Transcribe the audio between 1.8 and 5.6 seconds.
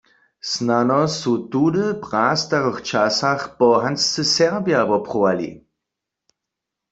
w prastarych časach pohanscy Serbja woprowali.